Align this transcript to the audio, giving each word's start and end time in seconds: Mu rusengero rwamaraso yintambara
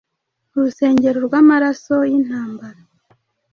Mu 0.51 0.59
rusengero 0.65 1.17
rwamaraso 1.27 1.95
yintambara 2.11 2.81